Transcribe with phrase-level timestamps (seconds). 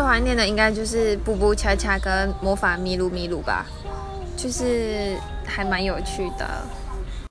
[0.00, 3.66] 最怀念的应该就是布布恰恰跟魔法咪噜咪噜吧
[4.34, 6.48] 就是还蛮有趣的。